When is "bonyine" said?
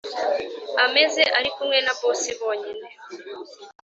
2.41-2.87